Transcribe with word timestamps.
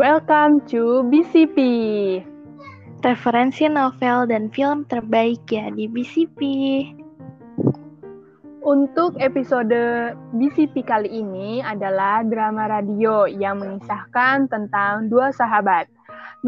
Welcome 0.00 0.64
to 0.72 1.04
BCP. 1.12 1.60
Referensi 3.04 3.68
novel 3.68 4.32
dan 4.32 4.48
film 4.48 4.88
terbaik 4.88 5.44
ya 5.52 5.68
di 5.68 5.92
BCP. 5.92 6.40
Untuk 8.64 9.20
episode 9.20 9.76
BCP 10.40 10.88
kali 10.88 11.20
ini 11.20 11.60
adalah 11.60 12.24
drama 12.24 12.80
radio 12.80 13.28
yang 13.28 13.60
mengisahkan 13.60 14.48
tentang 14.48 15.12
dua 15.12 15.36
sahabat. 15.36 15.84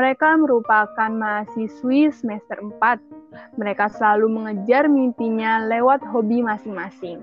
Mereka 0.01 0.41
merupakan 0.41 1.13
mahasiswi 1.13 2.09
semester 2.09 2.57
4. 2.57 3.61
Mereka 3.61 3.93
selalu 3.93 4.33
mengejar 4.33 4.89
mimpinya 4.89 5.61
lewat 5.69 6.01
hobi 6.09 6.41
masing-masing. 6.41 7.21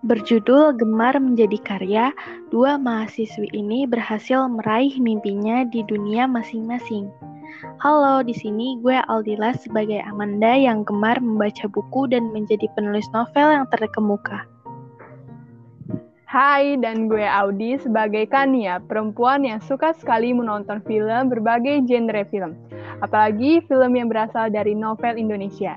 Berjudul 0.00 0.80
Gemar 0.80 1.12
Menjadi 1.20 1.60
Karya, 1.60 2.08
dua 2.48 2.80
mahasiswi 2.80 3.52
ini 3.52 3.84
berhasil 3.84 4.48
meraih 4.48 4.96
mimpinya 4.96 5.68
di 5.68 5.84
dunia 5.84 6.24
masing-masing. 6.24 7.12
Halo, 7.84 8.24
di 8.24 8.32
sini 8.32 8.80
gue 8.80 8.96
Aldila 8.96 9.52
sebagai 9.60 10.00
Amanda 10.08 10.56
yang 10.56 10.88
gemar 10.88 11.20
membaca 11.20 11.68
buku 11.68 12.08
dan 12.08 12.32
menjadi 12.32 12.64
penulis 12.72 13.04
novel 13.12 13.52
yang 13.52 13.68
terkemuka. 13.68 14.48
Hai, 16.24 16.80
dan 16.80 17.04
gue 17.12 17.28
Audi 17.28 17.76
sebagai 17.76 18.24
Kania, 18.24 18.80
perempuan 18.80 19.44
yang 19.44 19.60
suka 19.60 19.92
sekali 20.00 20.32
menonton 20.32 20.80
film 20.88 21.28
berbagai 21.28 21.84
genre 21.84 22.24
film, 22.32 22.56
apalagi 23.04 23.60
film 23.68 23.92
yang 24.00 24.08
berasal 24.08 24.48
dari 24.48 24.72
novel 24.72 25.20
Indonesia. 25.20 25.76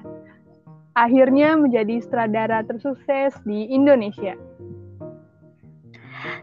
Akhirnya 0.93 1.57
menjadi 1.57 2.05
sutradara 2.05 2.61
tersukses 2.61 3.34
di 3.49 3.65
Indonesia. 3.73 4.38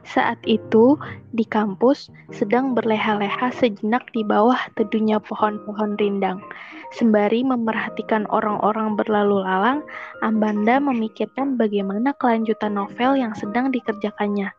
Saat 0.04 0.36
itu, 0.44 0.98
di 1.32 1.46
kampus 1.46 2.12
sedang 2.34 2.76
berleha-leha 2.76 3.48
sejenak 3.56 4.04
di 4.12 4.20
bawah 4.26 4.58
teduhnya 4.76 5.22
pohon-pohon 5.22 5.96
rindang. 5.96 6.42
Sembari 6.90 7.46
memerhatikan 7.46 8.26
orang-orang 8.28 8.98
berlalu 8.98 9.40
lalang, 9.40 9.80
Ambanda 10.20 10.82
memikirkan 10.82 11.54
bagaimana 11.54 12.12
kelanjutan 12.18 12.74
novel 12.74 13.14
yang 13.16 13.32
sedang 13.38 13.70
dikerjakannya. 13.70 14.50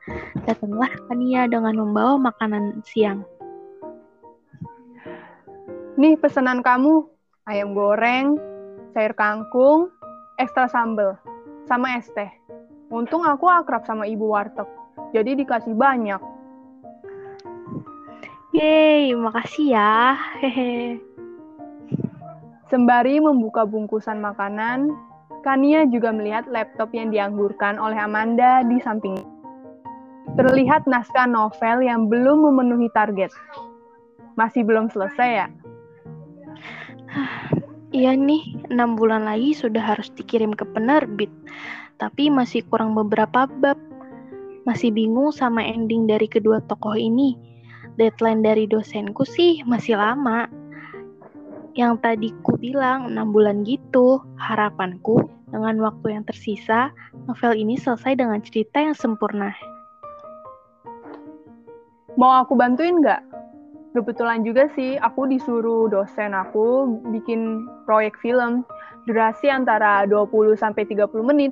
Datanglah 0.48 0.90
Kania 1.12 1.46
dengan 1.52 1.76
membawa 1.78 2.16
makanan 2.18 2.80
siang. 2.88 3.28
Nih 6.00 6.16
pesanan 6.18 6.64
kamu, 6.64 7.04
ayam 7.46 7.76
goreng, 7.76 8.40
sayur 8.92 9.16
kangkung, 9.16 9.92
ekstra 10.38 10.68
sambal, 10.68 11.20
sama 11.68 12.00
es 12.00 12.08
teh. 12.14 12.30
Untung 12.92 13.24
aku 13.24 13.48
akrab 13.48 13.88
sama 13.88 14.04
ibu 14.08 14.28
warteg 14.32 14.68
jadi 15.12 15.36
dikasih 15.36 15.76
banyak. 15.76 16.22
Yeay, 18.52 19.16
makasih 19.16 19.76
ya. 19.76 20.16
Hehe. 20.44 21.00
Sembari 22.68 23.20
membuka 23.20 23.68
bungkusan 23.68 24.24
makanan, 24.24 24.92
Kania 25.44 25.84
juga 25.88 26.16
melihat 26.16 26.48
laptop 26.48 26.96
yang 26.96 27.12
dianggurkan 27.12 27.76
oleh 27.76 28.00
Amanda 28.00 28.64
di 28.64 28.80
samping. 28.80 29.20
Terlihat 30.40 30.88
naskah 30.88 31.28
novel 31.28 31.84
yang 31.84 32.08
belum 32.08 32.48
memenuhi 32.48 32.88
target. 32.96 33.36
Masih 34.40 34.64
belum 34.64 34.88
selesai 34.88 35.30
ya? 35.44 35.48
Iya 37.92 38.16
nih, 38.16 38.72
enam 38.72 38.96
bulan 38.96 39.28
lagi 39.28 39.52
sudah 39.52 39.84
harus 39.84 40.08
dikirim 40.16 40.56
ke 40.56 40.64
penerbit. 40.64 41.28
Tapi 42.00 42.32
masih 42.32 42.64
kurang 42.72 42.96
beberapa 42.96 43.52
bab. 43.52 43.76
Masih 44.64 44.96
bingung 44.96 45.36
sama 45.36 45.60
ending 45.60 46.08
dari 46.08 46.32
kedua 46.32 46.64
tokoh 46.72 46.96
ini. 46.96 47.36
Deadline 48.00 48.48
dari 48.48 48.64
dosenku 48.64 49.28
sih 49.28 49.60
masih 49.68 50.00
lama. 50.00 50.48
Yang 51.76 51.94
tadi 52.00 52.30
ku 52.48 52.56
bilang 52.56 53.12
6 53.12 53.36
bulan 53.36 53.68
gitu. 53.68 54.24
Harapanku 54.40 55.28
dengan 55.52 55.76
waktu 55.84 56.16
yang 56.16 56.24
tersisa, 56.24 56.96
novel 57.28 57.60
ini 57.60 57.76
selesai 57.76 58.16
dengan 58.16 58.40
cerita 58.40 58.80
yang 58.80 58.96
sempurna. 58.96 59.52
Mau 62.16 62.40
aku 62.40 62.56
bantuin 62.56 63.04
nggak? 63.04 63.31
Kebetulan 63.92 64.48
juga 64.48 64.72
sih, 64.72 64.96
aku 64.96 65.28
disuruh 65.28 65.92
dosen 65.92 66.32
aku 66.32 67.00
bikin 67.12 67.68
proyek 67.84 68.16
film 68.24 68.64
durasi 69.04 69.52
antara 69.52 70.08
20-30 70.08 71.12
menit 71.28 71.52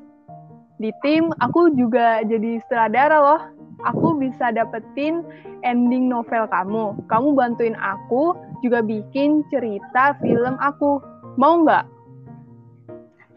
di 0.80 0.96
tim 1.04 1.28
aku 1.44 1.76
juga 1.76 2.24
jadi 2.24 2.64
sutradara 2.64 3.20
loh. 3.20 3.42
Aku 3.84 4.16
bisa 4.16 4.52
dapetin 4.52 5.24
ending 5.64 6.08
novel 6.08 6.48
kamu. 6.48 6.96
Kamu 7.12 7.36
bantuin 7.36 7.76
aku 7.80 8.36
juga 8.64 8.84
bikin 8.84 9.44
cerita 9.52 10.16
film 10.24 10.56
aku. 10.60 11.04
Mau 11.36 11.64
nggak? 11.64 11.84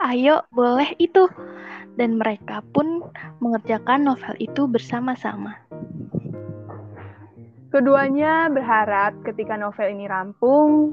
Ayo, 0.02 0.42
boleh 0.50 0.94
itu. 0.98 1.30
Dan 1.94 2.18
mereka 2.18 2.62
pun 2.74 3.06
mengerjakan 3.38 4.06
novel 4.06 4.34
itu 4.42 4.66
bersama-sama. 4.66 5.58
Keduanya 7.72 8.52
berharap 8.52 9.16
ketika 9.24 9.56
novel 9.56 9.88
ini 9.96 10.04
rampung, 10.04 10.92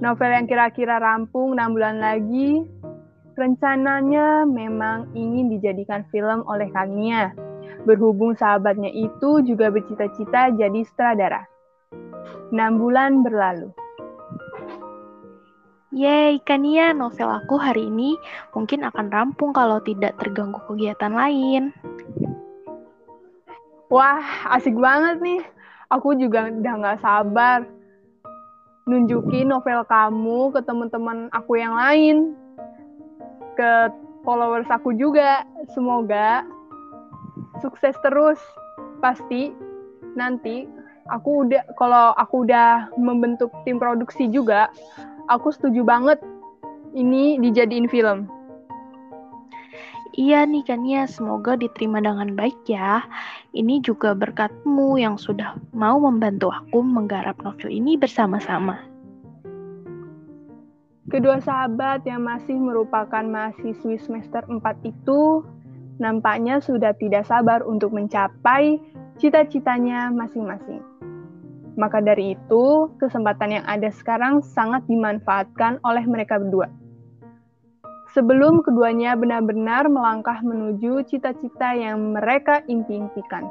novel 0.00 0.30
yang 0.32 0.48
kira-kira 0.48 0.96
rampung 0.96 1.52
6 1.52 1.76
bulan 1.76 2.00
lagi, 2.00 2.64
Rencananya 3.36 4.48
memang 4.48 5.12
ingin 5.12 5.52
dijadikan 5.52 6.08
film 6.08 6.40
oleh 6.48 6.72
Kania. 6.72 7.36
Berhubung 7.84 8.32
sahabatnya 8.32 8.88
itu 8.88 9.44
juga 9.44 9.68
bercita-cita 9.68 10.56
jadi 10.56 10.80
sutradara. 10.88 11.44
Enam 12.48 12.80
bulan 12.80 13.20
berlalu. 13.20 13.76
Yeay, 15.92 16.40
Kania, 16.48 16.96
novel 16.96 17.28
aku 17.28 17.60
hari 17.60 17.92
ini 17.92 18.16
mungkin 18.56 18.88
akan 18.88 19.12
rampung 19.12 19.52
kalau 19.52 19.84
tidak 19.84 20.16
terganggu 20.16 20.56
kegiatan 20.64 21.12
lain. 21.12 21.76
Wah, 23.92 24.48
asik 24.56 24.80
banget 24.80 25.20
nih. 25.20 25.44
Aku 25.90 26.18
juga 26.18 26.50
udah 26.50 26.74
gak 26.82 27.00
sabar 27.02 27.62
nunjukin 28.86 29.50
novel 29.50 29.82
kamu 29.86 30.54
ke 30.54 30.60
teman-teman 30.62 31.26
aku 31.34 31.58
yang 31.58 31.74
lain 31.74 32.38
ke 33.58 33.90
followers 34.22 34.66
aku 34.70 34.94
juga. 34.94 35.46
Semoga 35.74 36.46
sukses 37.62 37.94
terus. 38.02 38.38
Pasti 38.98 39.52
nanti 40.16 40.66
aku 41.10 41.46
udah 41.46 41.62
kalau 41.78 42.10
aku 42.18 42.46
udah 42.46 42.90
membentuk 42.98 43.52
tim 43.62 43.78
produksi 43.78 44.26
juga, 44.26 44.70
aku 45.30 45.54
setuju 45.54 45.86
banget 45.86 46.18
ini 46.96 47.38
dijadiin 47.38 47.86
film. 47.86 48.26
Iya 50.14 50.46
nih 50.46 50.62
kan 50.62 50.86
ya, 50.86 51.08
semoga 51.10 51.58
diterima 51.58 51.98
dengan 51.98 52.38
baik 52.38 52.62
ya. 52.70 53.02
Ini 53.50 53.82
juga 53.82 54.14
berkatmu 54.14 55.02
yang 55.02 55.18
sudah 55.18 55.58
mau 55.74 55.98
membantu 55.98 56.54
aku 56.54 56.78
menggarap 56.84 57.34
novel 57.42 57.74
ini 57.74 57.98
bersama-sama. 57.98 58.78
Kedua 61.10 61.38
sahabat 61.38 62.02
yang 62.06 62.26
masih 62.26 62.58
merupakan 62.58 63.22
mahasiswi 63.22 63.98
semester 63.98 64.42
4 64.46 64.62
itu 64.86 65.42
nampaknya 66.02 66.58
sudah 66.58 66.94
tidak 66.98 67.26
sabar 67.26 67.62
untuk 67.62 67.94
mencapai 67.94 68.78
cita-citanya 69.16 70.10
masing-masing. 70.12 70.82
Maka 71.76 72.00
dari 72.00 72.34
itu, 72.34 72.88
kesempatan 72.96 73.60
yang 73.60 73.64
ada 73.68 73.92
sekarang 73.92 74.40
sangat 74.40 74.82
dimanfaatkan 74.88 75.76
oleh 75.84 76.02
mereka 76.08 76.40
berdua. 76.40 76.72
Sebelum 78.16 78.64
keduanya 78.64 79.12
benar-benar 79.12 79.92
melangkah 79.92 80.40
menuju 80.40 81.04
cita-cita 81.04 81.76
yang 81.76 82.16
mereka 82.16 82.64
impikan. 82.64 83.44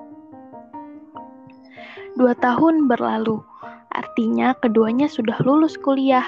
Dua 2.18 2.34
tahun 2.42 2.90
berlalu, 2.90 3.46
artinya 3.94 4.58
keduanya 4.58 5.06
sudah 5.06 5.38
lulus 5.46 5.78
kuliah 5.78 6.26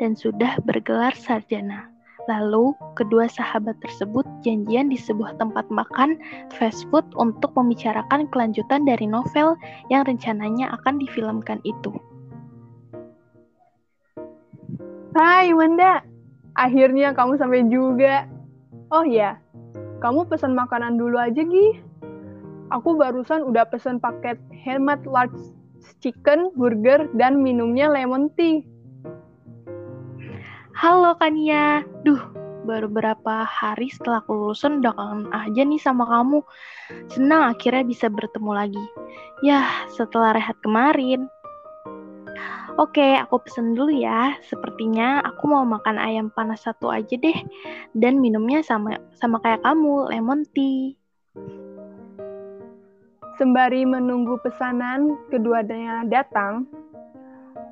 dan 0.00 0.16
sudah 0.16 0.56
bergelar 0.64 1.12
sarjana. 1.12 1.92
Lalu, 2.24 2.72
kedua 2.96 3.28
sahabat 3.28 3.76
tersebut 3.84 4.24
janjian 4.40 4.88
di 4.88 4.96
sebuah 4.96 5.36
tempat 5.36 5.68
makan 5.68 6.16
fast 6.56 6.88
food 6.88 7.04
untuk 7.20 7.52
membicarakan 7.52 8.24
kelanjutan 8.32 8.88
dari 8.88 9.04
novel 9.04 9.60
yang 9.92 10.08
rencananya 10.08 10.72
akan 10.80 10.96
difilmkan 10.96 11.60
itu. 11.68 11.92
Hai 15.12 15.52
Wanda, 15.52 16.13
akhirnya 16.54 17.14
kamu 17.14 17.38
sampai 17.38 17.66
juga. 17.70 18.26
Oh 18.90 19.02
ya, 19.02 19.38
kamu 20.02 20.26
pesan 20.30 20.54
makanan 20.54 20.98
dulu 20.98 21.18
aja 21.18 21.42
Gi. 21.42 21.82
Aku 22.72 22.96
barusan 22.96 23.44
udah 23.44 23.68
pesan 23.68 24.00
paket 24.00 24.40
hemat 24.50 25.04
large 25.04 25.36
chicken, 26.00 26.50
burger, 26.56 27.06
dan 27.14 27.44
minumnya 27.44 27.92
lemon 27.92 28.32
tea. 28.34 28.64
Halo 30.74 31.14
Kania, 31.22 31.86
duh 32.02 32.34
Baru 32.64 32.88
beberapa 32.88 33.44
hari 33.44 33.92
setelah 33.92 34.24
kelulusan 34.24 34.80
udah 34.80 34.96
kangen 34.96 35.28
aja 35.36 35.62
nih 35.68 35.76
sama 35.76 36.08
kamu. 36.08 36.40
Senang 37.12 37.52
akhirnya 37.52 37.84
bisa 37.84 38.08
bertemu 38.08 38.50
lagi. 38.56 38.84
Yah, 39.44 39.68
setelah 39.92 40.32
rehat 40.32 40.56
kemarin. 40.64 41.28
Oke, 42.74 43.14
aku 43.14 43.38
pesen 43.38 43.78
dulu 43.78 43.94
ya. 43.94 44.34
Sepertinya 44.50 45.22
aku 45.22 45.46
mau 45.46 45.62
makan 45.62 45.94
ayam 45.94 46.26
panas 46.34 46.66
satu 46.66 46.90
aja 46.90 47.14
deh. 47.14 47.38
Dan 47.94 48.18
minumnya 48.18 48.66
sama 48.66 48.98
sama 49.14 49.38
kayak 49.38 49.62
kamu, 49.62 50.10
lemon 50.10 50.42
tea. 50.50 50.98
Sembari 53.38 53.86
menunggu 53.86 54.42
pesanan 54.42 55.14
keduanya 55.30 56.02
datang, 56.06 56.66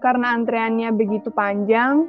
karena 0.02 0.38
antreannya 0.38 0.90
begitu 0.94 1.30
panjang, 1.34 2.06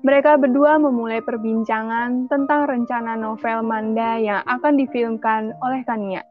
mereka 0.00 0.40
berdua 0.40 0.80
memulai 0.80 1.20
perbincangan 1.20 2.28
tentang 2.28 2.64
rencana 2.68 3.16
novel 3.20 3.64
Manda 3.64 4.16
yang 4.16 4.40
akan 4.48 4.80
difilmkan 4.80 5.56
oleh 5.60 5.84
Kania. 5.84 6.24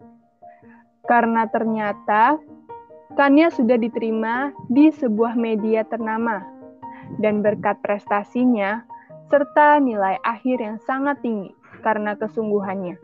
Karena 1.06 1.46
ternyata 1.50 2.38
Kania 3.18 3.50
sudah 3.50 3.78
diterima 3.78 4.54
di 4.70 4.94
sebuah 4.94 5.34
media 5.34 5.82
ternama, 5.88 6.46
dan 7.18 7.42
berkat 7.42 7.82
prestasinya 7.82 8.86
serta 9.34 9.82
nilai 9.82 10.22
akhir 10.22 10.62
yang 10.62 10.78
sangat 10.86 11.18
tinggi 11.26 11.50
karena 11.82 12.14
kesungguhannya. 12.14 13.02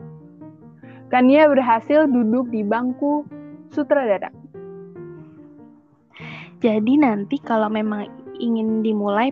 Kania 1.10 1.50
berhasil 1.50 2.06
duduk 2.06 2.50
di 2.54 2.62
bangku 2.62 3.26
sutradara. 3.74 4.30
Jadi 6.62 6.98
nanti 6.98 7.38
kalau 7.42 7.70
memang 7.70 8.06
ingin 8.38 8.82
dimulai 8.82 9.30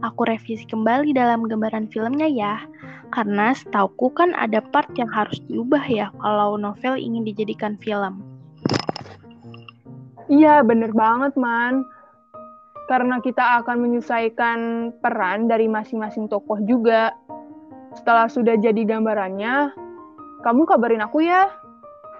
aku 0.00 0.26
revisi 0.26 0.64
kembali 0.66 1.12
dalam 1.12 1.44
gambaran 1.48 1.88
filmnya 1.88 2.28
ya. 2.28 2.64
Karena 3.12 3.54
setauku 3.54 4.10
kan 4.10 4.34
ada 4.34 4.58
part 4.58 4.90
yang 4.98 5.06
harus 5.06 5.38
diubah 5.46 5.84
ya 5.86 6.10
kalau 6.18 6.58
novel 6.58 6.98
ingin 6.98 7.22
dijadikan 7.22 7.78
film. 7.78 8.33
Iya, 10.28 10.64
bener 10.64 10.92
banget, 10.96 11.36
Man. 11.36 11.84
Karena 12.88 13.20
kita 13.20 13.60
akan 13.64 13.76
menyesuaikan 13.80 14.92
peran 15.00 15.48
dari 15.48 15.68
masing-masing 15.68 16.28
tokoh 16.32 16.60
juga. 16.64 17.12
Setelah 17.96 18.28
sudah 18.28 18.56
jadi 18.56 18.84
gambarannya, 18.88 19.72
kamu 20.44 20.62
kabarin 20.64 21.04
aku 21.04 21.24
ya. 21.24 21.48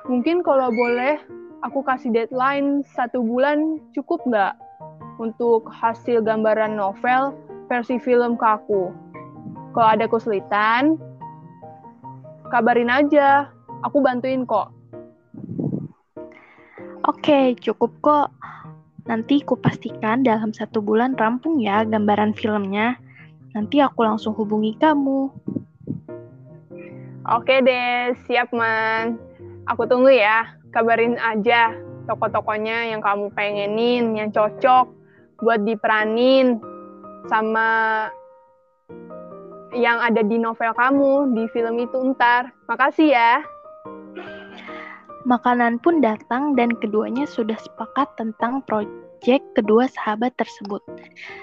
Mungkin 0.08 0.44
kalau 0.44 0.68
boleh, 0.68 1.16
aku 1.64 1.80
kasih 1.80 2.12
deadline 2.12 2.84
satu 2.92 3.24
bulan 3.24 3.80
cukup 3.96 4.20
nggak 4.28 4.52
untuk 5.16 5.64
hasil 5.72 6.20
gambaran 6.20 6.76
novel 6.76 7.32
versi 7.72 7.96
film 7.96 8.36
ke 8.36 8.44
aku. 8.44 8.92
Kalau 9.72 9.88
ada 9.88 10.06
kesulitan, 10.06 11.00
kabarin 12.52 12.92
aja. 12.92 13.48
Aku 13.84 14.00
bantuin 14.00 14.48
kok. 14.48 14.72
Oke, 17.04 17.52
cukup 17.60 17.92
kok. 18.00 18.28
Nanti 19.04 19.44
ku 19.44 19.60
pastikan 19.60 20.24
dalam 20.24 20.56
satu 20.56 20.80
bulan 20.80 21.12
rampung 21.20 21.60
ya 21.60 21.84
gambaran 21.84 22.32
filmnya. 22.32 22.96
Nanti 23.52 23.84
aku 23.84 24.00
langsung 24.08 24.32
hubungi 24.32 24.72
kamu. 24.80 25.28
Oke 27.28 27.60
deh, 27.60 28.16
siap 28.24 28.48
man. 28.56 29.20
Aku 29.68 29.84
tunggu 29.84 30.16
ya. 30.16 30.48
Kabarin 30.72 31.20
aja 31.20 31.76
toko-tokonya 32.08 32.96
yang 32.96 33.04
kamu 33.04 33.28
pengenin, 33.36 34.16
yang 34.16 34.32
cocok 34.32 34.88
buat 35.44 35.60
diperanin 35.60 36.56
sama 37.28 38.08
yang 39.76 40.00
ada 40.00 40.24
di 40.24 40.40
novel 40.40 40.72
kamu 40.72 41.36
di 41.36 41.44
film 41.52 41.76
itu 41.84 42.00
ntar. 42.16 42.48
Makasih 42.64 43.12
ya. 43.12 43.53
Makanan 45.24 45.80
pun 45.80 46.04
datang 46.04 46.52
dan 46.52 46.76
keduanya 46.76 47.24
sudah 47.24 47.56
sepakat 47.56 48.12
tentang 48.20 48.60
proyek 48.68 49.40
kedua 49.56 49.88
sahabat 49.88 50.36
tersebut. 50.36 50.84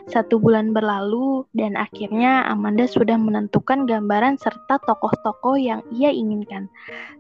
Satu 0.06 0.38
bulan 0.38 0.70
berlalu 0.70 1.50
dan 1.58 1.74
akhirnya 1.74 2.46
Amanda 2.46 2.86
sudah 2.86 3.18
menentukan 3.18 3.90
gambaran 3.90 4.38
serta 4.38 4.78
tokoh-tokoh 4.86 5.58
yang 5.58 5.82
ia 5.90 6.14
inginkan. 6.14 6.70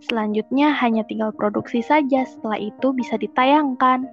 Selanjutnya 0.06 0.70
hanya 0.78 1.02
tinggal 1.10 1.34
produksi 1.34 1.82
saja, 1.82 2.30
setelah 2.30 2.62
itu 2.62 2.94
bisa 2.94 3.18
ditayangkan. 3.18 4.06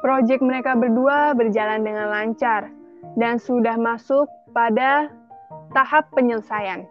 Proyek 0.00 0.40
mereka 0.40 0.72
berdua 0.72 1.36
berjalan 1.36 1.84
dengan 1.84 2.08
lancar 2.08 2.72
dan 3.20 3.36
sudah 3.36 3.76
masuk 3.76 4.24
pada 4.56 5.12
tahap 5.76 6.08
penyelesaian 6.16 6.88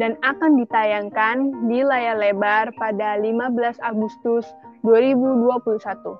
dan 0.00 0.18
akan 0.26 0.58
ditayangkan 0.58 1.68
di 1.70 1.86
layar 1.86 2.18
lebar 2.18 2.74
pada 2.74 3.18
15 3.20 3.78
Agustus 3.82 4.46
2021. 4.82 6.18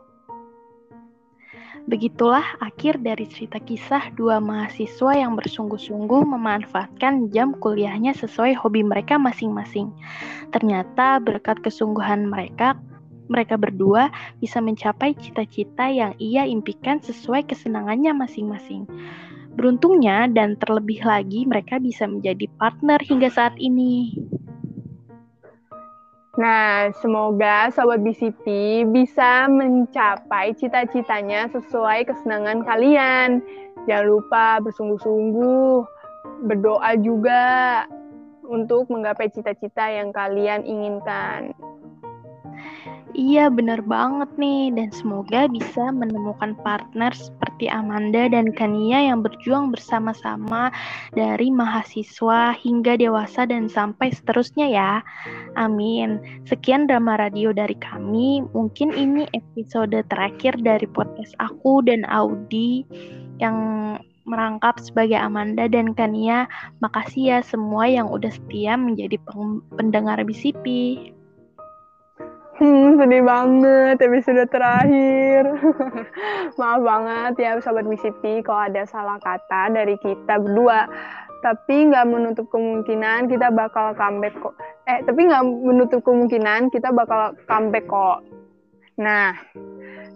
Begitulah 1.85 2.57
akhir 2.65 3.05
dari 3.05 3.29
cerita 3.29 3.61
kisah 3.61 4.09
dua 4.17 4.41
mahasiswa 4.41 5.21
yang 5.21 5.37
bersungguh-sungguh 5.37 6.25
memanfaatkan 6.25 7.29
jam 7.29 7.53
kuliahnya 7.61 8.17
sesuai 8.17 8.57
hobi 8.57 8.81
mereka 8.81 9.21
masing-masing. 9.21 9.93
Ternyata 10.49 11.21
berkat 11.21 11.61
kesungguhan 11.61 12.25
mereka, 12.25 12.81
mereka 13.29 13.61
berdua 13.61 14.09
bisa 14.41 14.65
mencapai 14.65 15.13
cita-cita 15.21 15.93
yang 15.93 16.17
ia 16.17 16.49
impikan 16.49 17.05
sesuai 17.05 17.45
kesenangannya 17.53 18.17
masing-masing. 18.17 18.89
Beruntungnya 19.55 20.27
dan 20.31 20.59
terlebih 20.59 21.01
lagi 21.07 21.47
mereka 21.47 21.79
bisa 21.79 22.05
menjadi 22.11 22.51
partner 22.59 22.99
hingga 23.01 23.31
saat 23.31 23.55
ini. 23.57 24.15
Nah, 26.35 26.91
semoga 26.99 27.71
Sobat 27.71 28.03
BCP 28.03 28.83
bisa 28.91 29.47
mencapai 29.47 30.51
cita-citanya 30.59 31.47
sesuai 31.55 32.11
kesenangan 32.11 32.67
kalian. 32.67 33.39
Jangan 33.87 34.07
lupa 34.11 34.59
bersungguh-sungguh, 34.59 35.87
berdoa 36.51 36.91
juga 36.99 37.87
untuk 38.51 38.91
menggapai 38.91 39.31
cita-cita 39.31 39.87
yang 39.87 40.11
kalian 40.11 40.67
inginkan. 40.67 41.55
Iya 43.15 43.47
bener 43.47 43.79
banget 43.87 44.27
nih 44.35 44.75
dan 44.75 44.91
semoga 44.91 45.47
bisa 45.47 45.95
menemukan 45.95 46.59
partner 46.67 47.15
seperti 47.15 47.71
Amanda 47.71 48.27
dan 48.27 48.51
Kania 48.51 49.07
yang 49.07 49.23
berjuang 49.23 49.71
bersama-sama 49.71 50.75
dari 51.15 51.47
mahasiswa 51.55 52.59
hingga 52.59 52.99
dewasa 52.99 53.47
dan 53.47 53.71
sampai 53.71 54.11
seterusnya 54.11 54.67
ya. 54.67 54.93
Amin. 55.55 56.19
Sekian 56.43 56.91
drama 56.91 57.15
radio 57.15 57.55
dari 57.55 57.79
kami. 57.79 58.43
Mungkin 58.51 58.91
ini 58.91 59.31
episode 59.31 59.95
terakhir 60.11 60.59
dari 60.59 60.91
podcast 60.91 61.39
aku 61.39 61.87
dan 61.87 62.03
Audi 62.11 62.83
yang 63.39 63.55
merangkap 64.27 64.83
sebagai 64.83 65.23
Amanda 65.23 65.71
dan 65.71 65.95
Kania. 65.95 66.51
Makasih 66.83 67.23
ya 67.31 67.39
semua 67.47 67.87
yang 67.87 68.11
udah 68.11 68.35
setia 68.35 68.75
menjadi 68.75 69.23
pendengar 69.79 70.19
BCP. 70.27 70.99
Hmm, 72.55 72.95
sedih 73.03 73.27
banget 73.27 73.99
episode 73.99 74.47
terakhir. 74.47 75.43
Maaf 76.59 76.81
banget 76.87 77.33
ya 77.43 77.59
sahabat 77.59 77.83
WCP 77.83 78.47
kalau 78.47 78.71
ada 78.71 78.87
salah 78.87 79.19
kata 79.19 79.75
dari 79.75 79.99
kita 79.99 80.39
berdua. 80.39 80.87
Tapi 81.43 81.91
nggak 81.91 82.07
menutup 82.07 82.47
kemungkinan 82.55 83.27
kita 83.27 83.51
bakal 83.51 83.99
comeback 83.99 84.39
kok. 84.39 84.55
Eh, 84.87 85.03
tapi 85.03 85.21
nggak 85.27 85.45
menutup 85.45 86.01
kemungkinan 86.07 86.71
kita 86.71 86.95
bakal 86.95 87.35
comeback 87.51 87.91
kok. 87.91 88.23
Nah, 89.03 89.35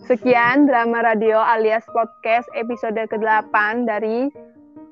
sekian 0.07 0.71
drama 0.71 1.03
radio 1.03 1.43
alias 1.43 1.83
podcast 1.91 2.47
episode 2.55 3.03
ke-8 3.11 3.83
dari 3.83 4.31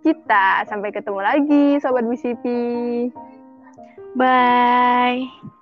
kita. 0.03 0.67
Sampai 0.67 0.91
ketemu 0.91 1.21
lagi, 1.23 1.79
Sobat 1.79 2.03
WCP. 2.11 2.45
Bye. 4.19 5.55